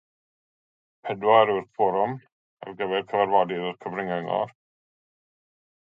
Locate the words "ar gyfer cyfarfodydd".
2.65-3.65